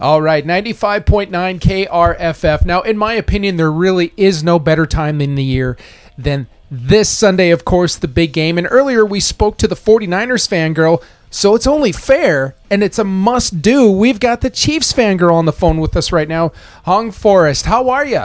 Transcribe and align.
All 0.00 0.22
right, 0.22 0.46
95.9 0.46 1.28
KRFF. 1.60 2.64
Now, 2.64 2.80
in 2.80 2.96
my 2.96 3.12
opinion, 3.12 3.58
there 3.58 3.70
really 3.70 4.14
is 4.16 4.42
no 4.42 4.58
better 4.58 4.86
time 4.86 5.20
in 5.20 5.34
the 5.34 5.44
year 5.44 5.76
than 6.16 6.46
this 6.70 7.10
Sunday, 7.10 7.50
of 7.50 7.66
course, 7.66 7.96
the 7.96 8.08
big 8.08 8.32
game. 8.32 8.56
And 8.56 8.66
earlier 8.70 9.04
we 9.04 9.20
spoke 9.20 9.58
to 9.58 9.68
the 9.68 9.74
49ers 9.74 10.48
fangirl, 10.48 11.02
so 11.28 11.54
it's 11.54 11.66
only 11.66 11.92
fair 11.92 12.54
and 12.70 12.82
it's 12.82 12.98
a 12.98 13.04
must 13.04 13.60
do. 13.60 13.90
We've 13.90 14.20
got 14.20 14.40
the 14.40 14.48
Chiefs 14.48 14.90
fangirl 14.90 15.34
on 15.34 15.44
the 15.44 15.52
phone 15.52 15.80
with 15.80 15.94
us 15.94 16.12
right 16.12 16.28
now. 16.28 16.52
Hong 16.86 17.10
Forrest, 17.10 17.66
how 17.66 17.90
are 17.90 18.06
you? 18.06 18.24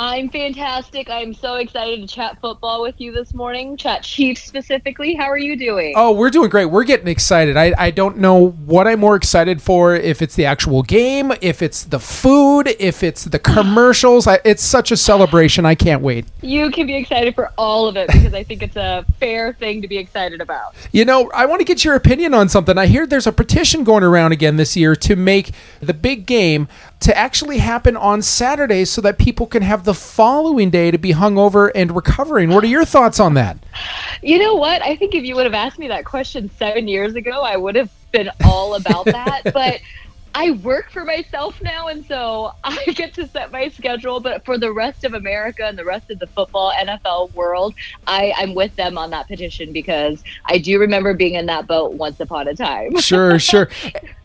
I'm 0.00 0.28
fantastic. 0.28 1.10
I'm 1.10 1.34
so 1.34 1.56
excited 1.56 2.00
to 2.00 2.06
chat 2.06 2.40
football 2.40 2.82
with 2.82 3.00
you 3.00 3.10
this 3.10 3.34
morning, 3.34 3.76
chat 3.76 4.04
Chiefs 4.04 4.44
specifically. 4.44 5.16
How 5.16 5.24
are 5.24 5.36
you 5.36 5.56
doing? 5.56 5.94
Oh, 5.96 6.12
we're 6.12 6.30
doing 6.30 6.50
great. 6.50 6.66
We're 6.66 6.84
getting 6.84 7.08
excited. 7.08 7.56
I, 7.56 7.74
I 7.76 7.90
don't 7.90 8.18
know 8.18 8.50
what 8.50 8.86
I'm 8.86 9.00
more 9.00 9.16
excited 9.16 9.60
for 9.60 9.96
if 9.96 10.22
it's 10.22 10.36
the 10.36 10.44
actual 10.44 10.84
game, 10.84 11.32
if 11.40 11.62
it's 11.62 11.82
the 11.82 11.98
food, 11.98 12.68
if 12.78 13.02
it's 13.02 13.24
the 13.24 13.40
commercials. 13.40 14.28
I, 14.28 14.38
it's 14.44 14.62
such 14.62 14.92
a 14.92 14.96
celebration. 14.96 15.66
I 15.66 15.74
can't 15.74 16.00
wait. 16.00 16.26
You 16.42 16.70
can 16.70 16.86
be 16.86 16.94
excited 16.94 17.34
for 17.34 17.50
all 17.58 17.88
of 17.88 17.96
it 17.96 18.06
because 18.06 18.34
I 18.34 18.44
think 18.44 18.62
it's 18.62 18.76
a 18.76 19.04
fair 19.18 19.52
thing 19.54 19.82
to 19.82 19.88
be 19.88 19.98
excited 19.98 20.40
about. 20.40 20.76
You 20.92 21.06
know, 21.06 21.28
I 21.34 21.44
want 21.46 21.58
to 21.58 21.64
get 21.64 21.84
your 21.84 21.96
opinion 21.96 22.34
on 22.34 22.48
something. 22.48 22.78
I 22.78 22.86
hear 22.86 23.04
there's 23.04 23.26
a 23.26 23.32
petition 23.32 23.82
going 23.82 24.04
around 24.04 24.30
again 24.30 24.58
this 24.58 24.76
year 24.76 24.94
to 24.94 25.16
make 25.16 25.50
the 25.80 25.92
big 25.92 26.24
game 26.24 26.68
to 27.00 27.16
actually 27.16 27.58
happen 27.58 27.96
on 27.96 28.22
Saturdays 28.22 28.90
so 28.90 29.00
that 29.00 29.18
people 29.18 29.46
can 29.46 29.62
have 29.62 29.84
the 29.88 29.94
following 29.94 30.68
day 30.68 30.90
to 30.90 30.98
be 30.98 31.14
hungover 31.14 31.70
and 31.74 31.96
recovering. 31.96 32.50
What 32.50 32.62
are 32.62 32.66
your 32.66 32.84
thoughts 32.84 33.18
on 33.18 33.32
that? 33.34 33.56
You 34.22 34.38
know 34.38 34.54
what? 34.54 34.82
I 34.82 34.94
think 34.94 35.14
if 35.14 35.24
you 35.24 35.34
would 35.34 35.46
have 35.46 35.54
asked 35.54 35.78
me 35.78 35.88
that 35.88 36.04
question 36.04 36.50
seven 36.58 36.88
years 36.88 37.14
ago, 37.14 37.40
I 37.40 37.56
would 37.56 37.74
have 37.74 37.90
been 38.12 38.28
all 38.44 38.74
about 38.74 39.06
that. 39.06 39.44
but 39.54 39.80
I 40.34 40.50
work 40.50 40.90
for 40.90 41.06
myself 41.06 41.62
now, 41.62 41.88
and 41.88 42.04
so 42.04 42.52
I 42.62 42.84
get 42.96 43.14
to 43.14 43.26
set 43.28 43.50
my 43.50 43.70
schedule. 43.70 44.20
But 44.20 44.44
for 44.44 44.58
the 44.58 44.70
rest 44.70 45.04
of 45.04 45.14
America 45.14 45.64
and 45.64 45.78
the 45.78 45.86
rest 45.86 46.10
of 46.10 46.18
the 46.18 46.26
football 46.26 46.70
NFL 46.72 47.32
world, 47.32 47.74
I, 48.06 48.34
I'm 48.36 48.54
with 48.54 48.76
them 48.76 48.98
on 48.98 49.08
that 49.08 49.26
petition 49.26 49.72
because 49.72 50.22
I 50.44 50.58
do 50.58 50.78
remember 50.78 51.14
being 51.14 51.32
in 51.32 51.46
that 51.46 51.66
boat 51.66 51.94
once 51.94 52.20
upon 52.20 52.46
a 52.46 52.54
time. 52.54 52.94
sure, 53.00 53.38
sure. 53.38 53.70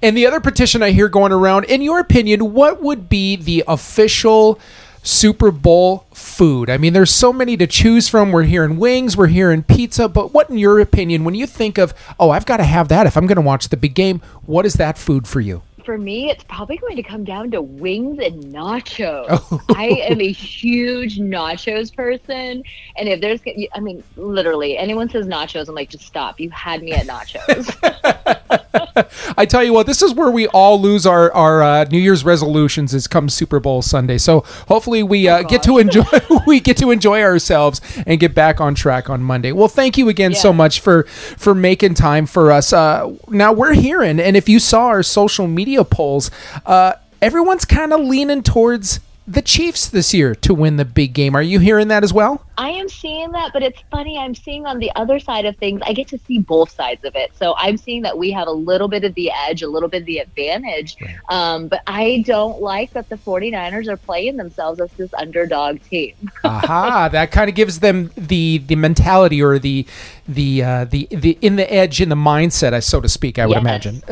And 0.01 0.17
the 0.17 0.25
other 0.25 0.41
petition 0.41 0.83
I 0.83 0.91
hear 0.91 1.07
going 1.07 1.31
around, 1.31 1.63
in 1.65 1.81
your 1.81 1.99
opinion, 1.99 2.51
what 2.51 2.81
would 2.81 3.07
be 3.07 3.37
the 3.37 3.63
official 3.65 4.59
Super 5.03 5.51
Bowl 5.51 6.07
food? 6.13 6.69
I 6.69 6.77
mean, 6.77 6.93
there's 6.93 7.13
so 7.13 7.31
many 7.31 7.55
to 7.57 7.67
choose 7.67 8.09
from. 8.09 8.31
We're 8.31 8.43
hearing 8.43 8.77
wings, 8.77 9.15
we're 9.15 9.27
hearing 9.27 9.61
pizza, 9.61 10.07
but 10.07 10.33
what, 10.33 10.49
in 10.49 10.57
your 10.57 10.79
opinion, 10.79 11.23
when 11.23 11.35
you 11.35 11.45
think 11.45 11.77
of, 11.77 11.93
oh, 12.19 12.31
I've 12.31 12.45
got 12.45 12.57
to 12.57 12.63
have 12.63 12.87
that 12.87 13.05
if 13.05 13.15
I'm 13.15 13.27
going 13.27 13.35
to 13.35 13.41
watch 13.41 13.69
the 13.69 13.77
big 13.77 13.93
game, 13.93 14.21
what 14.45 14.65
is 14.65 14.73
that 14.75 14.97
food 14.97 15.27
for 15.27 15.41
you? 15.41 15.61
for 15.83 15.97
me, 15.97 16.29
it's 16.29 16.43
probably 16.45 16.77
going 16.77 16.95
to 16.95 17.03
come 17.03 17.23
down 17.23 17.51
to 17.51 17.61
wings 17.61 18.19
and 18.19 18.43
nachos. 18.45 19.25
Oh. 19.29 19.61
I 19.75 19.85
am 20.09 20.21
a 20.21 20.31
huge 20.31 21.19
nachos 21.19 21.93
person. 21.93 22.63
And 22.95 23.09
if 23.09 23.21
there's, 23.21 23.41
I 23.73 23.79
mean, 23.79 24.03
literally, 24.15 24.77
anyone 24.77 25.09
says 25.09 25.25
nachos, 25.25 25.67
I'm 25.67 25.75
like, 25.75 25.89
just 25.89 26.05
stop. 26.05 26.39
You 26.39 26.49
had 26.51 26.83
me 26.83 26.93
at 26.93 27.05
nachos. 27.05 28.62
I 29.37 29.45
tell 29.45 29.63
you 29.63 29.73
what, 29.73 29.87
this 29.87 30.01
is 30.01 30.13
where 30.13 30.29
we 30.29 30.47
all 30.47 30.79
lose 30.79 31.05
our, 31.05 31.31
our 31.33 31.63
uh, 31.63 31.83
New 31.85 31.99
Year's 31.99 32.23
resolutions 32.23 32.93
is 32.93 33.07
come 33.07 33.29
Super 33.29 33.59
Bowl 33.59 33.81
Sunday. 33.81 34.17
So 34.17 34.41
hopefully 34.67 35.03
we 35.03 35.27
uh, 35.27 35.39
oh, 35.39 35.43
get 35.43 35.63
to 35.63 35.77
enjoy 35.79 36.03
we 36.47 36.59
get 36.59 36.77
to 36.77 36.91
enjoy 36.91 37.21
ourselves 37.21 37.81
and 38.05 38.19
get 38.19 38.35
back 38.35 38.61
on 38.61 38.75
track 38.75 39.09
on 39.09 39.23
Monday. 39.23 39.51
Well, 39.51 39.67
thank 39.67 39.97
you 39.97 40.07
again 40.09 40.31
yeah. 40.31 40.37
so 40.37 40.53
much 40.53 40.79
for 40.79 41.03
for 41.03 41.55
making 41.55 41.95
time 41.95 42.25
for 42.25 42.51
us. 42.51 42.71
Uh, 42.71 43.13
now 43.27 43.51
we're 43.51 43.73
hearing, 43.73 44.19
and 44.19 44.37
if 44.37 44.47
you 44.47 44.59
saw 44.59 44.87
our 44.87 45.03
social 45.03 45.47
media 45.47 45.63
media 45.63 45.83
polls, 45.85 46.29
uh, 46.65 46.93
everyone's 47.21 47.63
kind 47.63 47.93
of 47.93 48.01
leaning 48.01 48.43
towards 48.43 48.99
the 49.25 49.41
Chiefs 49.41 49.87
this 49.87 50.13
year 50.13 50.35
to 50.35 50.53
win 50.53 50.75
the 50.75 50.83
big 50.83 51.13
game. 51.13 51.35
Are 51.35 51.41
you 51.41 51.59
hearing 51.59 51.87
that 51.87 52.03
as 52.03 52.11
well? 52.11 52.45
I 52.57 52.69
am 52.69 52.87
seeing 52.87 53.31
that, 53.31 53.51
but 53.51 53.63
it's 53.63 53.81
funny. 53.89 54.17
I'm 54.17 54.35
seeing 54.35 54.65
on 54.65 54.77
the 54.77 54.91
other 54.95 55.19
side 55.19 55.45
of 55.45 55.57
things, 55.57 55.81
I 55.85 55.93
get 55.93 56.07
to 56.09 56.19
see 56.19 56.37
both 56.37 56.69
sides 56.69 57.03
of 57.03 57.15
it. 57.15 57.35
So 57.35 57.55
I'm 57.57 57.77
seeing 57.77 58.03
that 58.03 58.17
we 58.17 58.31
have 58.31 58.47
a 58.47 58.51
little 58.51 58.87
bit 58.87 59.03
of 59.03 59.15
the 59.15 59.31
edge, 59.31 59.63
a 59.63 59.67
little 59.67 59.89
bit 59.89 60.01
of 60.01 60.05
the 60.05 60.19
advantage. 60.19 60.95
Um, 61.29 61.67
but 61.67 61.81
I 61.87 62.23
don't 62.27 62.61
like 62.61 62.93
that 62.93 63.09
the 63.09 63.17
49ers 63.17 63.87
are 63.87 63.97
playing 63.97 64.37
themselves 64.37 64.79
as 64.79 64.91
this 64.93 65.13
underdog 65.15 65.81
team. 65.81 66.13
Aha, 66.43 67.09
that 67.09 67.31
kind 67.31 67.49
of 67.49 67.55
gives 67.55 67.79
them 67.79 68.11
the 68.15 68.59
the 68.59 68.75
mentality 68.75 69.41
or 69.41 69.57
the 69.57 69.87
the 70.27 70.63
uh, 70.63 70.85
the 70.85 71.07
the 71.09 71.37
in 71.41 71.55
the 71.55 71.73
edge 71.73 72.01
in 72.01 72.09
the 72.09 72.15
mindset, 72.15 72.81
so 72.83 73.01
to 73.01 73.09
speak. 73.09 73.39
I 73.39 73.47
would 73.47 73.55
yes. 73.55 73.61
imagine. 73.61 74.03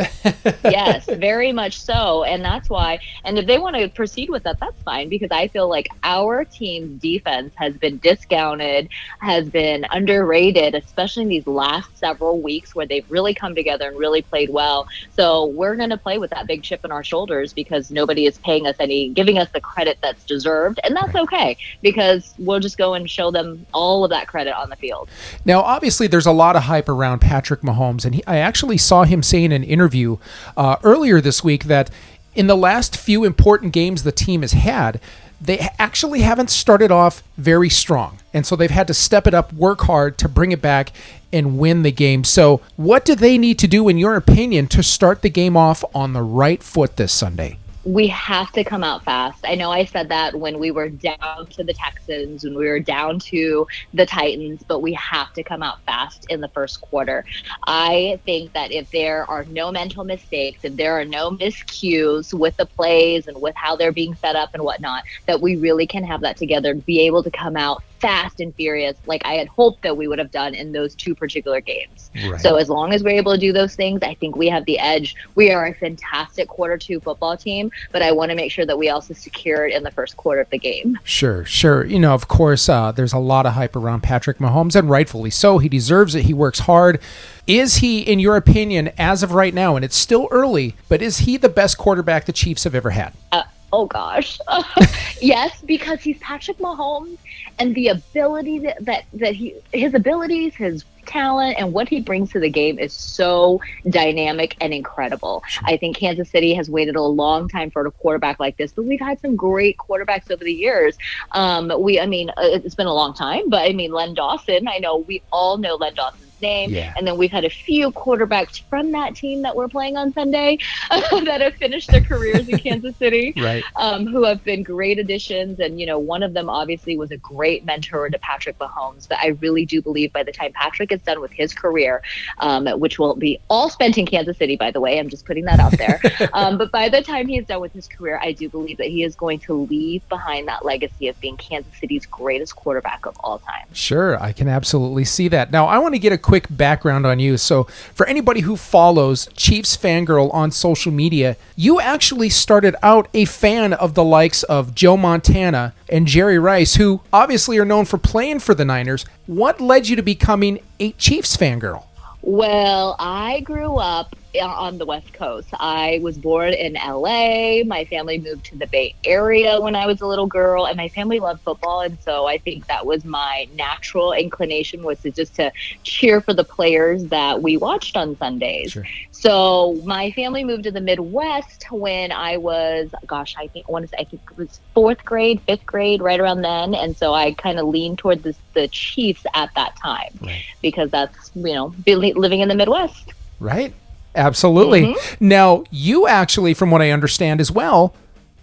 yes, 0.63 1.05
very 1.05 1.51
much 1.51 1.79
so, 1.79 2.23
and 2.23 2.43
that's 2.43 2.69
why. 2.69 2.99
And 3.23 3.37
if 3.37 3.45
they 3.45 3.59
want 3.59 3.75
to 3.75 3.87
proceed 3.87 4.29
with 4.29 4.43
that, 4.43 4.59
that's 4.59 4.81
fine 4.83 5.09
because 5.09 5.29
I 5.31 5.47
feel 5.47 5.69
like 5.69 5.87
our 6.03 6.43
team's 6.43 6.99
defense 7.01 7.53
has 7.55 7.77
been 7.77 7.97
discounted 7.99 8.30
discounted, 8.31 8.89
has 9.19 9.49
been 9.49 9.85
underrated, 9.91 10.75
especially 10.75 11.23
in 11.23 11.29
these 11.29 11.47
last 11.47 11.97
several 11.97 12.41
weeks 12.41 12.73
where 12.73 12.85
they've 12.85 13.09
really 13.09 13.33
come 13.33 13.53
together 13.53 13.89
and 13.89 13.97
really 13.97 14.21
played 14.21 14.49
well. 14.49 14.87
So 15.15 15.47
we're 15.47 15.75
going 15.75 15.89
to 15.89 15.97
play 15.97 16.17
with 16.17 16.29
that 16.31 16.47
big 16.47 16.63
chip 16.63 16.85
in 16.85 16.91
our 16.91 17.03
shoulders 17.03 17.53
because 17.53 17.91
nobody 17.91 18.25
is 18.25 18.37
paying 18.39 18.65
us 18.67 18.75
any, 18.79 19.09
giving 19.09 19.37
us 19.37 19.49
the 19.51 19.61
credit 19.61 19.97
that's 20.01 20.23
deserved. 20.23 20.79
And 20.83 20.95
that's 20.95 21.15
okay 21.15 21.57
because 21.81 22.33
we'll 22.37 22.59
just 22.59 22.77
go 22.77 22.93
and 22.93 23.09
show 23.09 23.31
them 23.31 23.65
all 23.73 24.03
of 24.03 24.09
that 24.11 24.27
credit 24.27 24.55
on 24.55 24.69
the 24.69 24.75
field. 24.77 25.09
Now, 25.45 25.61
obviously, 25.61 26.07
there's 26.07 26.25
a 26.25 26.31
lot 26.31 26.55
of 26.55 26.63
hype 26.63 26.89
around 26.89 27.19
Patrick 27.19 27.61
Mahomes. 27.61 28.05
And 28.05 28.15
he, 28.15 28.23
I 28.25 28.37
actually 28.37 28.77
saw 28.77 29.03
him 29.03 29.21
say 29.21 29.43
in 29.43 29.51
an 29.51 29.63
interview 29.63 30.17
uh, 30.55 30.77
earlier 30.83 31.19
this 31.19 31.43
week 31.43 31.65
that 31.65 31.89
in 32.33 32.47
the 32.47 32.55
last 32.55 32.95
few 32.95 33.25
important 33.25 33.73
games 33.73 34.03
the 34.03 34.11
team 34.11 34.41
has 34.41 34.53
had, 34.53 35.01
they 35.41 35.67
actually 35.79 36.21
haven't 36.21 36.49
started 36.49 36.91
off 36.91 37.23
very 37.37 37.69
strong. 37.69 38.19
And 38.33 38.45
so 38.45 38.55
they've 38.55 38.69
had 38.69 38.87
to 38.87 38.93
step 38.93 39.27
it 39.27 39.33
up, 39.33 39.51
work 39.51 39.81
hard 39.81 40.17
to 40.19 40.29
bring 40.29 40.51
it 40.51 40.61
back 40.61 40.91
and 41.33 41.57
win 41.57 41.81
the 41.81 41.91
game. 41.91 42.23
So, 42.23 42.61
what 42.75 43.05
do 43.05 43.15
they 43.15 43.37
need 43.37 43.57
to 43.59 43.67
do, 43.67 43.87
in 43.87 43.97
your 43.97 44.15
opinion, 44.15 44.67
to 44.67 44.83
start 44.83 45.21
the 45.21 45.29
game 45.29 45.57
off 45.57 45.83
on 45.95 46.13
the 46.13 46.21
right 46.21 46.61
foot 46.61 46.97
this 46.97 47.11
Sunday? 47.11 47.57
We 47.83 48.07
have 48.07 48.51
to 48.51 48.63
come 48.63 48.83
out 48.83 49.03
fast. 49.03 49.43
I 49.45 49.55
know 49.55 49.71
I 49.71 49.85
said 49.85 50.09
that 50.09 50.35
when 50.35 50.59
we 50.59 50.71
were 50.71 50.89
down 50.89 51.47
to 51.51 51.63
the 51.63 51.73
Texans, 51.73 52.43
when 52.43 52.55
we 52.55 52.67
were 52.67 52.79
down 52.79 53.19
to 53.19 53.65
the 53.93 54.05
Titans, 54.05 54.63
but 54.67 54.81
we 54.81 54.93
have 54.93 55.33
to 55.33 55.43
come 55.43 55.63
out 55.63 55.77
fast 55.85 56.25
in 56.29 56.41
the 56.41 56.49
first 56.49 56.81
quarter. 56.81 57.25
I 57.65 58.19
think 58.25 58.53
that 58.53 58.71
if 58.71 58.89
there 58.91 59.29
are 59.29 59.45
no 59.45 59.71
mental 59.71 60.03
mistakes, 60.03 60.59
if 60.63 60.75
there 60.75 60.99
are 60.99 61.05
no 61.05 61.31
miscues 61.31 62.33
with 62.33 62.55
the 62.57 62.67
plays 62.67 63.27
and 63.27 63.41
with 63.41 63.55
how 63.55 63.75
they're 63.75 63.91
being 63.91 64.15
set 64.15 64.35
up 64.35 64.51
and 64.53 64.63
whatnot, 64.63 65.03
that 65.27 65.41
we 65.41 65.55
really 65.55 65.87
can 65.87 66.03
have 66.03 66.21
that 66.21 66.37
together, 66.37 66.75
be 66.75 67.01
able 67.01 67.23
to 67.23 67.31
come 67.31 67.57
out 67.57 67.83
fast 68.01 68.39
and 68.39 68.53
furious 68.55 68.97
like 69.05 69.21
I 69.25 69.33
had 69.33 69.47
hoped 69.47 69.83
that 69.83 69.95
we 69.95 70.07
would 70.07 70.19
have 70.19 70.31
done 70.31 70.55
in 70.55 70.71
those 70.71 70.95
two 70.95 71.13
particular 71.13 71.61
games. 71.61 72.09
Right. 72.27 72.41
So 72.41 72.55
as 72.55 72.67
long 72.69 72.93
as 72.93 73.03
we're 73.03 73.11
able 73.11 73.33
to 73.33 73.37
do 73.37 73.53
those 73.53 73.75
things, 73.75 74.01
I 74.01 74.15
think 74.15 74.35
we 74.35 74.49
have 74.49 74.65
the 74.65 74.79
edge. 74.79 75.15
We 75.35 75.51
are 75.51 75.67
a 75.67 75.73
fantastic 75.73 76.47
quarter 76.47 76.77
two 76.77 76.99
football 76.99 77.37
team, 77.37 77.71
but 77.91 78.01
I 78.01 78.11
want 78.11 78.31
to 78.31 78.35
make 78.35 78.51
sure 78.51 78.65
that 78.65 78.77
we 78.77 78.89
also 78.89 79.13
secure 79.13 79.67
it 79.67 79.75
in 79.75 79.83
the 79.83 79.91
first 79.91 80.17
quarter 80.17 80.41
of 80.41 80.49
the 80.49 80.57
game. 80.57 80.99
Sure, 81.03 81.45
sure. 81.45 81.85
You 81.85 81.99
know, 81.99 82.13
of 82.13 82.27
course, 82.27 82.67
uh, 82.67 82.91
there's 82.91 83.13
a 83.13 83.19
lot 83.19 83.45
of 83.45 83.53
hype 83.53 83.75
around 83.75 84.01
Patrick 84.01 84.39
Mahomes, 84.39 84.75
and 84.75 84.89
rightfully 84.89 85.29
so. 85.29 85.59
He 85.59 85.69
deserves 85.69 86.15
it. 86.15 86.23
He 86.25 86.33
works 86.33 86.59
hard. 86.59 86.99
Is 87.47 87.77
he, 87.77 88.01
in 88.01 88.19
your 88.19 88.35
opinion, 88.35 88.91
as 88.97 89.23
of 89.23 89.33
right 89.33 89.53
now, 89.53 89.75
and 89.75 89.83
it's 89.83 89.95
still 89.95 90.27
early, 90.31 90.75
but 90.89 91.01
is 91.01 91.19
he 91.19 91.37
the 91.37 91.49
best 91.49 91.77
quarterback 91.77 92.25
the 92.25 92.31
Chiefs 92.31 92.63
have 92.63 92.75
ever 92.75 92.91
had? 92.91 93.13
Uh, 93.31 93.43
oh 93.73 93.85
gosh 93.85 94.39
yes 95.21 95.61
because 95.61 96.01
he's 96.01 96.17
patrick 96.19 96.57
mahomes 96.57 97.17
and 97.59 97.75
the 97.75 97.87
ability 97.89 98.59
that, 98.59 98.83
that 98.83 99.05
that 99.13 99.35
he 99.35 99.55
his 99.71 99.93
abilities 99.93 100.55
his 100.55 100.83
talent 101.05 101.57
and 101.57 101.73
what 101.73 101.89
he 101.89 102.01
brings 102.01 102.31
to 102.31 102.39
the 102.39 102.49
game 102.49 102.79
is 102.79 102.93
so 102.93 103.61
dynamic 103.89 104.55
and 104.61 104.73
incredible. 104.73 105.43
I 105.63 105.77
think 105.77 105.97
Kansas 105.97 106.29
City 106.29 106.53
has 106.53 106.69
waited 106.69 106.95
a 106.95 107.01
long 107.01 107.49
time 107.49 107.71
for 107.71 107.85
a 107.85 107.91
quarterback 107.91 108.39
like 108.39 108.57
this, 108.57 108.71
but 108.71 108.85
we've 108.85 108.99
had 108.99 109.19
some 109.19 109.35
great 109.35 109.77
quarterbacks 109.77 110.31
over 110.31 110.43
the 110.43 110.53
years. 110.53 110.97
Um, 111.31 111.71
we, 111.79 111.99
I 111.99 112.05
mean, 112.05 112.29
uh, 112.29 112.33
it's 112.37 112.75
been 112.75 112.87
a 112.87 112.93
long 112.93 113.13
time, 113.13 113.49
but 113.49 113.67
I 113.69 113.73
mean, 113.73 113.91
Len 113.91 114.13
Dawson. 114.13 114.67
I 114.67 114.77
know 114.77 114.97
we 114.97 115.21
all 115.31 115.57
know 115.57 115.75
Len 115.75 115.93
Dawson 115.95 116.30
name. 116.41 116.71
Yeah. 116.71 116.93
And 116.97 117.07
then 117.07 117.17
we've 117.17 117.31
had 117.31 117.45
a 117.45 117.49
few 117.49 117.91
quarterbacks 117.91 118.61
from 118.69 118.91
that 118.91 119.15
team 119.15 119.41
that 119.43 119.55
we're 119.55 119.67
playing 119.67 119.97
on 119.97 120.13
Sunday 120.13 120.59
that 120.89 121.41
have 121.41 121.55
finished 121.55 121.89
their 121.91 122.01
careers 122.01 122.47
in 122.47 122.57
Kansas 122.59 122.95
City, 122.97 123.33
right. 123.37 123.63
um, 123.75 124.05
who 124.05 124.23
have 124.23 124.43
been 124.43 124.63
great 124.63 124.99
additions. 124.99 125.59
And, 125.59 125.79
you 125.79 125.85
know, 125.85 125.99
one 125.99 126.23
of 126.23 126.33
them 126.33 126.49
obviously 126.49 126.97
was 126.97 127.11
a 127.11 127.17
great 127.17 127.65
mentor 127.65 128.09
to 128.09 128.19
Patrick 128.19 128.57
Mahomes. 128.59 129.07
But 129.07 129.19
I 129.19 129.27
really 129.41 129.65
do 129.65 129.81
believe 129.81 130.13
by 130.13 130.23
the 130.23 130.31
time 130.31 130.51
Patrick 130.53 130.91
is 130.91 131.01
done 131.01 131.21
with 131.21 131.31
his 131.31 131.53
career, 131.53 132.01
um, 132.39 132.67
which 132.79 132.99
will 132.99 133.15
be 133.15 133.39
all 133.49 133.69
spent 133.69 133.97
in 133.97 134.05
Kansas 134.05 134.37
City, 134.37 134.55
by 134.55 134.71
the 134.71 134.79
way, 134.79 134.99
I'm 134.99 135.09
just 135.09 135.25
putting 135.25 135.45
that 135.45 135.59
out 135.59 135.77
there. 135.77 136.01
um, 136.33 136.57
but 136.57 136.71
by 136.71 136.89
the 136.89 137.01
time 137.01 137.27
he 137.27 137.37
is 137.37 137.45
done 137.45 137.61
with 137.61 137.73
his 137.73 137.87
career, 137.87 138.19
I 138.21 138.31
do 138.31 138.49
believe 138.49 138.77
that 138.77 138.87
he 138.87 139.03
is 139.03 139.15
going 139.15 139.39
to 139.39 139.53
leave 139.53 140.07
behind 140.09 140.47
that 140.47 140.65
legacy 140.65 141.07
of 141.07 141.19
being 141.19 141.37
Kansas 141.37 141.71
City's 141.79 142.05
greatest 142.05 142.55
quarterback 142.55 143.05
of 143.05 143.17
all 143.19 143.39
time. 143.39 143.67
Sure, 143.73 144.21
I 144.21 144.33
can 144.33 144.47
absolutely 144.47 145.05
see 145.05 145.27
that. 145.29 145.51
Now, 145.51 145.67
I 145.67 145.79
want 145.79 145.95
to 145.95 145.99
get 145.99 146.13
a 146.13 146.17
quick 146.31 146.47
background 146.49 147.05
on 147.05 147.19
you. 147.19 147.35
So, 147.35 147.65
for 147.93 148.05
anybody 148.05 148.39
who 148.39 148.55
follows 148.55 149.27
Chiefs 149.35 149.75
Fangirl 149.75 150.33
on 150.33 150.49
social 150.49 150.89
media, 150.89 151.35
you 151.57 151.81
actually 151.81 152.29
started 152.29 152.73
out 152.81 153.09
a 153.13 153.25
fan 153.25 153.73
of 153.73 153.95
the 153.95 154.03
likes 154.05 154.43
of 154.43 154.73
Joe 154.73 154.95
Montana 154.95 155.73
and 155.89 156.07
Jerry 156.07 156.39
Rice, 156.39 156.75
who 156.75 157.01
obviously 157.11 157.57
are 157.57 157.65
known 157.65 157.83
for 157.83 157.97
playing 157.97 158.39
for 158.39 158.55
the 158.55 158.63
Niners. 158.63 159.05
What 159.25 159.59
led 159.59 159.89
you 159.89 159.97
to 159.97 160.01
becoming 160.01 160.59
a 160.79 160.93
Chiefs 160.93 161.35
fangirl? 161.35 161.83
Well, 162.21 162.95
I 162.97 163.41
grew 163.41 163.75
up 163.75 164.15
Uh, 164.33 164.45
on 164.45 164.77
the 164.77 164.85
West 164.85 165.11
Coast. 165.11 165.49
I 165.59 165.99
was 166.01 166.17
born 166.17 166.53
in 166.53 166.75
LA. 166.75 167.63
My 167.65 167.83
family 167.89 168.17
moved 168.17 168.45
to 168.45 168.55
the 168.55 168.65
Bay 168.65 168.95
Area 169.03 169.59
when 169.59 169.75
I 169.75 169.85
was 169.85 169.99
a 169.99 170.07
little 170.07 170.25
girl, 170.25 170.67
and 170.67 170.77
my 170.77 170.87
family 170.87 171.19
loved 171.19 171.41
football. 171.41 171.81
And 171.81 171.97
so 171.99 172.27
I 172.27 172.37
think 172.37 172.67
that 172.67 172.85
was 172.85 173.03
my 173.03 173.49
natural 173.55 174.13
inclination 174.13 174.83
was 174.83 175.01
to 175.01 175.11
just 175.11 175.35
to 175.35 175.51
cheer 175.83 176.21
for 176.21 176.33
the 176.33 176.45
players 176.45 177.03
that 177.07 177.41
we 177.41 177.57
watched 177.57 177.97
on 177.97 178.15
Sundays. 178.15 178.71
Sure. 178.71 178.85
So 179.11 179.77
my 179.83 180.11
family 180.11 180.45
moved 180.45 180.63
to 180.63 180.71
the 180.71 180.79
Midwest 180.79 181.69
when 181.69 182.13
I 182.13 182.37
was, 182.37 182.89
gosh, 183.07 183.35
I 183.37 183.47
think 183.47 183.65
I 183.67 183.71
want 183.73 183.83
to 183.83 183.89
say 183.89 183.97
I 183.99 184.05
think 184.05 184.21
it 184.31 184.37
was 184.37 184.61
fourth 184.73 185.03
grade, 185.03 185.41
fifth 185.41 185.65
grade, 185.65 186.01
right 186.01 186.21
around 186.21 186.41
then. 186.41 186.73
And 186.73 186.95
so 186.95 187.13
I 187.13 187.33
kind 187.33 187.59
of 187.59 187.67
leaned 187.67 187.97
toward 187.97 188.23
the, 188.23 188.33
the 188.53 188.69
Chiefs 188.69 189.25
at 189.33 189.53
that 189.55 189.75
time 189.75 190.17
right. 190.21 190.45
because 190.61 190.89
that's 190.89 191.31
you 191.35 191.53
know 191.53 191.75
living 191.85 192.39
in 192.39 192.47
the 192.47 192.55
Midwest. 192.55 193.13
Right. 193.41 193.73
Absolutely. 194.15 194.81
Mm-hmm. 194.81 195.27
Now, 195.27 195.63
you 195.71 196.07
actually, 196.07 196.53
from 196.53 196.71
what 196.71 196.81
I 196.81 196.91
understand 196.91 197.39
as 197.39 197.51
well, 197.51 197.93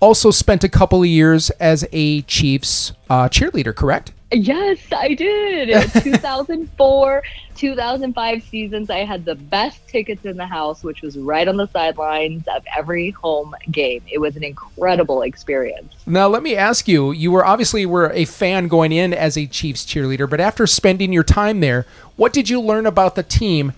also 0.01 0.31
spent 0.31 0.65
a 0.65 0.69
couple 0.69 1.03
of 1.03 1.09
years 1.09 1.51
as 1.51 1.87
a 1.93 2.23
Chiefs 2.23 2.93
uh, 3.11 3.29
cheerleader, 3.29 3.75
correct? 3.75 4.13
Yes, 4.31 4.79
I 4.93 5.15
did. 5.15 5.91
2004, 6.03 7.23
2005 7.57 8.43
seasons, 8.43 8.91
I 8.91 8.99
had 8.99 9.25
the 9.25 9.35
best 9.35 9.89
tickets 9.89 10.25
in 10.27 10.37
the 10.37 10.47
house, 10.47 10.85
which 10.85 11.01
was 11.01 11.17
right 11.17 11.49
on 11.49 11.57
the 11.57 11.67
sidelines 11.69 12.47
of 12.49 12.63
every 12.77 13.11
home 13.11 13.55
game. 13.71 14.03
It 14.11 14.19
was 14.19 14.37
an 14.37 14.45
incredible 14.45 15.23
experience. 15.23 15.95
Now, 16.07 16.29
let 16.29 16.43
me 16.43 16.55
ask 16.55 16.87
you, 16.87 17.11
you 17.13 17.31
were 17.31 17.45
obviously 17.45 17.87
were 17.87 18.13
a 18.13 18.27
fan 18.27 18.69
going 18.69 18.93
in 18.93 19.15
as 19.15 19.39
a 19.39 19.47
Chiefs 19.47 19.87
cheerleader, 19.87 20.29
but 20.29 20.41
after 20.41 20.67
spending 20.67 21.13
your 21.13 21.25
time 21.25 21.61
there, 21.61 21.87
what 22.17 22.33
did 22.33 22.51
you 22.51 22.61
learn 22.61 22.85
about 22.85 23.15
the 23.15 23.23
team 23.23 23.73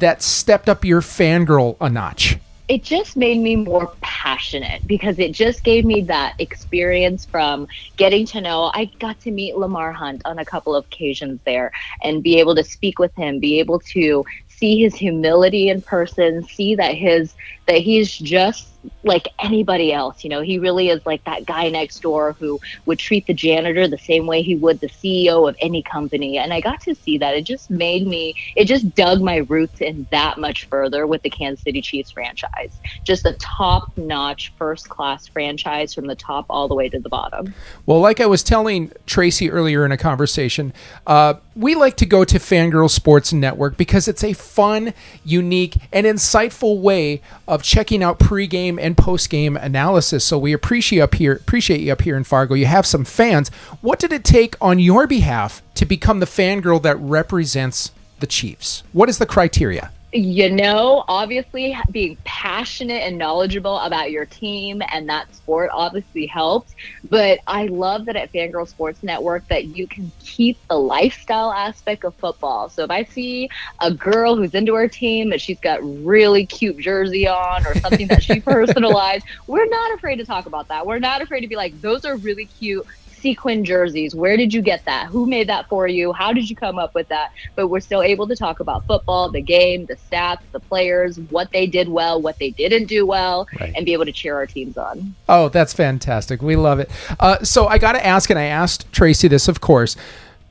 that 0.00 0.22
stepped 0.22 0.68
up 0.68 0.84
your 0.84 1.00
fangirl 1.00 1.76
a 1.80 1.88
notch? 1.88 2.38
It 2.66 2.82
just 2.82 3.16
made 3.16 3.40
me 3.40 3.56
more 3.56 3.92
passionate 4.00 4.86
because 4.86 5.18
it 5.18 5.32
just 5.32 5.64
gave 5.64 5.84
me 5.84 6.00
that 6.02 6.34
experience 6.38 7.26
from 7.26 7.68
getting 7.98 8.24
to 8.26 8.40
know. 8.40 8.70
I 8.72 8.86
got 8.98 9.20
to 9.20 9.30
meet 9.30 9.56
Lamar 9.56 9.92
Hunt 9.92 10.22
on 10.24 10.38
a 10.38 10.46
couple 10.46 10.74
of 10.74 10.86
occasions 10.86 11.40
there 11.44 11.72
and 12.02 12.22
be 12.22 12.38
able 12.40 12.54
to 12.54 12.64
speak 12.64 12.98
with 12.98 13.14
him, 13.16 13.38
be 13.38 13.60
able 13.60 13.80
to 13.80 14.24
see 14.48 14.80
his 14.80 14.94
humility 14.94 15.68
in 15.68 15.82
person, 15.82 16.42
see 16.44 16.74
that 16.76 16.94
his 16.94 17.34
that 17.66 17.78
he's 17.78 18.16
just 18.16 18.68
like 19.02 19.28
anybody 19.38 19.92
else. 19.92 20.24
You 20.24 20.30
know, 20.30 20.40
he 20.40 20.58
really 20.58 20.88
is 20.88 21.04
like 21.06 21.24
that 21.24 21.46
guy 21.46 21.68
next 21.68 22.00
door 22.00 22.32
who 22.32 22.60
would 22.86 22.98
treat 22.98 23.26
the 23.26 23.34
janitor 23.34 23.88
the 23.88 23.98
same 23.98 24.26
way 24.26 24.42
he 24.42 24.56
would 24.56 24.80
the 24.80 24.88
CEO 24.88 25.48
of 25.48 25.56
any 25.60 25.82
company. 25.82 26.38
And 26.38 26.52
I 26.52 26.60
got 26.60 26.80
to 26.82 26.94
see 26.94 27.18
that. 27.18 27.34
It 27.34 27.42
just 27.42 27.70
made 27.70 28.06
me, 28.06 28.34
it 28.56 28.64
just 28.64 28.94
dug 28.94 29.20
my 29.20 29.38
roots 29.48 29.80
in 29.80 30.06
that 30.10 30.38
much 30.38 30.66
further 30.66 31.06
with 31.06 31.22
the 31.22 31.30
Kansas 31.30 31.64
City 31.64 31.80
Chiefs 31.80 32.10
franchise. 32.10 32.72
Just 33.04 33.26
a 33.26 33.34
top 33.34 33.96
notch, 33.96 34.52
first 34.56 34.88
class 34.88 35.26
franchise 35.26 35.94
from 35.94 36.06
the 36.06 36.14
top 36.14 36.46
all 36.48 36.68
the 36.68 36.74
way 36.74 36.88
to 36.88 36.98
the 36.98 37.08
bottom. 37.08 37.54
Well, 37.86 38.00
like 38.00 38.20
I 38.20 38.26
was 38.26 38.42
telling 38.42 38.92
Tracy 39.06 39.50
earlier 39.50 39.84
in 39.84 39.92
a 39.92 39.96
conversation, 39.96 40.72
uh, 41.06 41.34
we 41.56 41.74
like 41.74 41.96
to 41.96 42.06
go 42.06 42.24
to 42.24 42.38
Fangirl 42.38 42.90
Sports 42.90 43.32
Network 43.32 43.76
because 43.76 44.08
it's 44.08 44.24
a 44.24 44.32
fun, 44.32 44.92
unique, 45.24 45.76
and 45.92 46.06
insightful 46.06 46.80
way 46.80 47.20
of 47.46 47.62
checking 47.62 48.02
out 48.02 48.18
pregame 48.18 48.73
and 48.78 48.96
post 48.96 49.30
game 49.30 49.56
analysis. 49.56 50.24
So 50.24 50.38
we 50.38 50.52
appreciate 50.52 51.00
up 51.00 51.14
here 51.14 51.34
appreciate 51.34 51.80
you 51.80 51.92
up 51.92 52.02
here 52.02 52.16
in 52.16 52.24
Fargo. 52.24 52.54
You 52.54 52.66
have 52.66 52.86
some 52.86 53.04
fans. 53.04 53.48
What 53.80 53.98
did 53.98 54.12
it 54.12 54.24
take 54.24 54.56
on 54.60 54.78
your 54.78 55.06
behalf 55.06 55.62
to 55.76 55.86
become 55.86 56.20
the 56.20 56.26
fangirl 56.26 56.82
that 56.82 56.96
represents 56.96 57.92
the 58.20 58.26
Chiefs? 58.26 58.82
What 58.92 59.08
is 59.08 59.18
the 59.18 59.26
criteria? 59.26 59.92
You 60.14 60.48
know, 60.48 61.04
obviously 61.08 61.76
being 61.90 62.16
passionate 62.24 63.02
and 63.02 63.18
knowledgeable 63.18 63.80
about 63.80 64.12
your 64.12 64.24
team 64.24 64.80
and 64.92 65.08
that 65.08 65.34
sport 65.34 65.70
obviously 65.74 66.24
helps. 66.26 66.72
But 67.10 67.40
I 67.48 67.66
love 67.66 68.04
that 68.04 68.14
at 68.14 68.32
Fangirl 68.32 68.68
Sports 68.68 69.02
Network 69.02 69.48
that 69.48 69.64
you 69.64 69.88
can 69.88 70.12
keep 70.20 70.56
the 70.68 70.78
lifestyle 70.78 71.50
aspect 71.50 72.04
of 72.04 72.14
football. 72.14 72.68
So 72.68 72.84
if 72.84 72.92
I 72.92 73.02
see 73.02 73.50
a 73.80 73.92
girl 73.92 74.36
who's 74.36 74.54
into 74.54 74.74
her 74.74 74.86
team 74.86 75.32
and 75.32 75.40
she's 75.40 75.58
got 75.58 75.80
really 75.82 76.46
cute 76.46 76.78
jersey 76.78 77.26
on 77.26 77.66
or 77.66 77.74
something 77.80 78.06
that 78.06 78.22
she 78.22 78.38
personalized, 78.40 79.26
we're 79.48 79.66
not 79.66 79.94
afraid 79.94 80.16
to 80.16 80.24
talk 80.24 80.46
about 80.46 80.68
that. 80.68 80.86
We're 80.86 81.00
not 81.00 81.22
afraid 81.22 81.40
to 81.40 81.48
be 81.48 81.56
like, 81.56 81.80
those 81.80 82.04
are 82.04 82.16
really 82.16 82.46
cute 82.46 82.86
sequin 83.24 83.64
jerseys. 83.64 84.14
Where 84.14 84.36
did 84.36 84.52
you 84.52 84.60
get 84.60 84.84
that? 84.84 85.06
Who 85.06 85.24
made 85.24 85.48
that 85.48 85.66
for 85.66 85.88
you? 85.88 86.12
How 86.12 86.34
did 86.34 86.50
you 86.50 86.54
come 86.54 86.78
up 86.78 86.94
with 86.94 87.08
that? 87.08 87.32
But 87.54 87.68
we're 87.68 87.80
still 87.80 88.02
able 88.02 88.28
to 88.28 88.36
talk 88.36 88.60
about 88.60 88.86
football, 88.86 89.30
the 89.30 89.40
game, 89.40 89.86
the 89.86 89.96
stats, 89.96 90.42
the 90.52 90.60
players, 90.60 91.18
what 91.30 91.50
they 91.50 91.66
did 91.66 91.88
well, 91.88 92.20
what 92.20 92.38
they 92.38 92.50
didn't 92.50 92.84
do 92.84 93.06
well, 93.06 93.48
right. 93.58 93.72
and 93.74 93.86
be 93.86 93.94
able 93.94 94.04
to 94.04 94.12
cheer 94.12 94.36
our 94.36 94.46
teams 94.46 94.76
on. 94.76 95.14
Oh, 95.26 95.48
that's 95.48 95.72
fantastic. 95.72 96.42
We 96.42 96.54
love 96.54 96.80
it. 96.80 96.90
Uh, 97.18 97.42
so 97.42 97.66
I 97.66 97.78
got 97.78 97.92
to 97.92 98.06
ask, 98.06 98.28
and 98.28 98.38
I 98.38 98.44
asked 98.44 98.92
Tracy 98.92 99.26
this, 99.26 99.48
of 99.48 99.62
course 99.62 99.96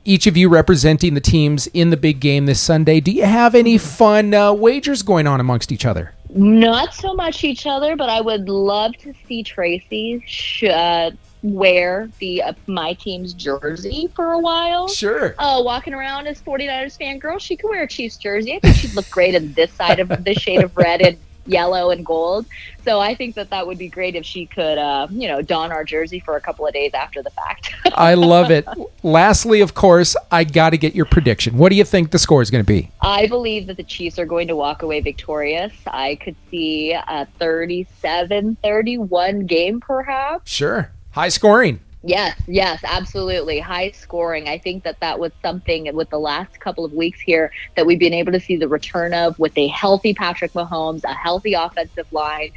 each 0.06 0.26
of 0.26 0.36
you 0.36 0.50
representing 0.50 1.14
the 1.14 1.20
teams 1.20 1.66
in 1.68 1.88
the 1.88 1.96
big 1.96 2.20
game 2.20 2.44
this 2.44 2.60
Sunday. 2.60 3.00
Do 3.00 3.10
you 3.10 3.24
have 3.24 3.54
any 3.54 3.78
fun 3.78 4.34
uh, 4.34 4.52
wagers 4.52 5.02
going 5.02 5.26
on 5.26 5.40
amongst 5.40 5.72
each 5.72 5.86
other? 5.86 6.12
Not 6.28 6.92
so 6.92 7.14
much 7.14 7.42
each 7.42 7.66
other, 7.66 7.96
but 7.96 8.10
I 8.10 8.20
would 8.20 8.46
love 8.50 8.94
to 8.98 9.14
see 9.26 9.42
Tracy 9.42 10.22
sh- 10.26 10.64
uh, 10.64 11.12
wear 11.44 12.08
the 12.20 12.42
uh, 12.42 12.54
my 12.66 12.94
team's 12.94 13.34
jersey 13.34 14.10
for 14.16 14.32
a 14.32 14.38
while. 14.38 14.88
Sure. 14.88 15.34
Uh, 15.38 15.60
walking 15.62 15.92
around 15.92 16.26
as 16.26 16.40
49ers 16.40 16.96
fan 16.98 17.18
girl, 17.18 17.38
she 17.38 17.56
could 17.56 17.68
wear 17.68 17.82
a 17.82 17.88
Chiefs 17.88 18.16
jersey. 18.16 18.54
I 18.54 18.60
think 18.60 18.76
she'd 18.76 18.94
look 18.94 19.08
great 19.10 19.34
in 19.34 19.52
this 19.52 19.70
side 19.72 20.00
of 20.00 20.08
the 20.24 20.34
shade 20.34 20.64
of 20.64 20.74
red 20.76 21.02
and 21.02 21.18
yellow 21.46 21.90
and 21.90 22.04
gold. 22.04 22.46
So 22.84 23.00
I 23.00 23.14
think 23.14 23.34
that 23.34 23.50
that 23.50 23.66
would 23.66 23.78
be 23.78 23.88
great 23.88 24.14
if 24.14 24.24
she 24.24 24.46
could, 24.46 24.78
uh, 24.78 25.06
you 25.10 25.28
know, 25.28 25.42
don 25.42 25.72
our 25.72 25.84
jersey 25.84 26.20
for 26.20 26.36
a 26.36 26.40
couple 26.40 26.66
of 26.66 26.72
days 26.72 26.92
after 26.94 27.22
the 27.22 27.30
fact. 27.30 27.74
I 27.94 28.14
love 28.14 28.50
it. 28.50 28.66
Lastly, 29.02 29.60
of 29.60 29.74
course, 29.74 30.16
I 30.30 30.44
got 30.44 30.70
to 30.70 30.78
get 30.78 30.94
your 30.94 31.04
prediction. 31.04 31.56
What 31.56 31.70
do 31.70 31.76
you 31.76 31.84
think 31.84 32.10
the 32.10 32.18
score 32.18 32.42
is 32.42 32.50
going 32.50 32.64
to 32.64 32.66
be? 32.66 32.90
I 33.00 33.26
believe 33.26 33.66
that 33.66 33.76
the 33.76 33.84
Chiefs 33.84 34.18
are 34.18 34.26
going 34.26 34.48
to 34.48 34.56
walk 34.56 34.82
away 34.82 35.00
victorious. 35.00 35.72
I 35.86 36.16
could 36.16 36.36
see 36.50 36.92
a 36.92 37.26
37 37.38 38.56
31 38.62 39.46
game, 39.46 39.80
perhaps. 39.80 40.50
Sure. 40.50 40.90
High 41.14 41.28
scoring. 41.28 41.78
Yes, 42.02 42.38
yes, 42.48 42.80
absolutely. 42.84 43.60
High 43.60 43.92
scoring. 43.92 44.48
I 44.48 44.58
think 44.58 44.82
that 44.82 44.98
that 44.98 45.20
was 45.20 45.30
something 45.42 45.94
with 45.94 46.10
the 46.10 46.18
last 46.18 46.58
couple 46.58 46.84
of 46.84 46.92
weeks 46.92 47.20
here 47.20 47.52
that 47.76 47.86
we've 47.86 48.00
been 48.00 48.12
able 48.12 48.32
to 48.32 48.40
see 48.40 48.56
the 48.56 48.66
return 48.66 49.14
of 49.14 49.38
with 49.38 49.56
a 49.56 49.68
healthy 49.68 50.12
Patrick 50.12 50.52
Mahomes, 50.54 51.04
a 51.04 51.14
healthy 51.14 51.54
offensive 51.54 52.12
line. 52.12 52.50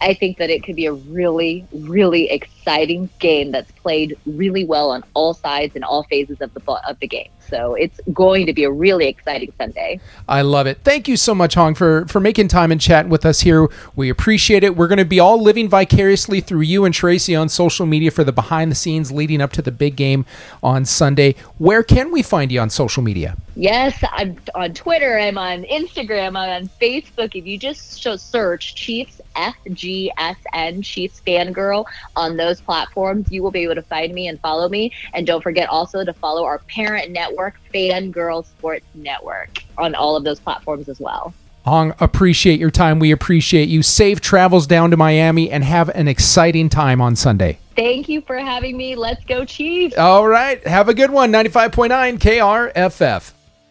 I 0.00 0.14
think 0.14 0.38
that 0.38 0.50
it 0.50 0.64
could 0.64 0.74
be 0.74 0.86
a 0.86 0.92
really, 0.92 1.64
really 1.72 2.28
exciting 2.28 2.61
game 2.64 3.50
that's 3.50 3.70
played 3.72 4.16
really 4.26 4.64
well 4.64 4.90
on 4.90 5.04
all 5.14 5.34
sides 5.34 5.74
and 5.74 5.84
all 5.84 6.04
phases 6.04 6.40
of 6.40 6.52
the 6.54 6.60
of 6.88 6.98
the 7.00 7.08
game. 7.08 7.28
So 7.48 7.74
it's 7.74 8.00
going 8.12 8.46
to 8.46 8.54
be 8.54 8.64
a 8.64 8.70
really 8.70 9.08
exciting 9.08 9.52
Sunday. 9.58 10.00
I 10.26 10.40
love 10.40 10.66
it. 10.66 10.78
Thank 10.84 11.06
you 11.06 11.16
so 11.18 11.34
much, 11.34 11.54
Hong, 11.54 11.74
for, 11.74 12.06
for 12.06 12.18
making 12.18 12.48
time 12.48 12.72
and 12.72 12.80
chatting 12.80 13.10
with 13.10 13.26
us 13.26 13.40
here. 13.40 13.68
We 13.94 14.08
appreciate 14.08 14.64
it. 14.64 14.74
We're 14.74 14.88
going 14.88 14.98
to 14.98 15.04
be 15.04 15.20
all 15.20 15.40
living 15.40 15.68
vicariously 15.68 16.40
through 16.40 16.62
you 16.62 16.84
and 16.84 16.94
Tracy 16.94 17.36
on 17.36 17.50
social 17.50 17.84
media 17.84 18.10
for 18.10 18.24
the 18.24 18.32
behind 18.32 18.70
the 18.70 18.74
scenes 18.74 19.12
leading 19.12 19.42
up 19.42 19.52
to 19.52 19.62
the 19.62 19.70
big 19.70 19.96
game 19.96 20.24
on 20.62 20.84
Sunday. 20.86 21.34
Where 21.58 21.82
can 21.82 22.10
we 22.10 22.22
find 22.22 22.50
you 22.50 22.60
on 22.60 22.70
social 22.70 23.02
media? 23.02 23.36
Yes, 23.54 24.02
I'm 24.12 24.38
on 24.54 24.72
Twitter. 24.72 25.18
I'm 25.18 25.36
on 25.36 25.64
Instagram. 25.64 26.28
I'm 26.28 26.36
on 26.36 26.68
Facebook. 26.80 27.34
If 27.34 27.46
you 27.46 27.58
just 27.58 28.02
search 28.02 28.74
Chiefs 28.74 29.20
FGSN 29.36 30.84
Chiefs 30.84 31.22
Fangirl 31.26 31.84
on 32.16 32.36
those 32.36 32.51
platforms, 32.60 33.30
you 33.30 33.42
will 33.42 33.50
be 33.50 33.62
able 33.62 33.74
to 33.74 33.82
find 33.82 34.12
me 34.12 34.28
and 34.28 34.38
follow 34.40 34.68
me. 34.68 34.92
And 35.14 35.26
don't 35.26 35.42
forget 35.42 35.68
also 35.68 36.04
to 36.04 36.12
follow 36.12 36.44
our 36.44 36.58
parent 36.58 37.10
network 37.10 37.32
Network, 37.32 37.54
Fangirl 37.72 38.44
Sports 38.44 38.86
Network 38.94 39.62
on 39.78 39.94
all 39.94 40.16
of 40.16 40.24
those 40.24 40.40
platforms 40.40 40.88
as 40.88 41.00
well. 41.00 41.32
Hong, 41.64 41.94
appreciate 42.00 42.58
your 42.58 42.70
time. 42.70 42.98
We 42.98 43.12
appreciate 43.12 43.68
you. 43.68 43.82
Safe 43.82 44.20
travels 44.20 44.66
down 44.66 44.90
to 44.90 44.96
Miami 44.96 45.50
and 45.50 45.62
have 45.62 45.88
an 45.90 46.08
exciting 46.08 46.68
time 46.68 47.00
on 47.00 47.14
Sunday. 47.14 47.58
Thank 47.76 48.08
you 48.08 48.20
for 48.20 48.36
having 48.38 48.76
me. 48.76 48.96
Let's 48.96 49.24
go, 49.24 49.44
Chiefs. 49.44 49.96
All 49.96 50.26
right. 50.26 50.64
Have 50.66 50.88
a 50.88 50.94
good 50.94 51.10
one. 51.10 51.32
95.9 51.32 52.18
KRFF. 52.18 53.32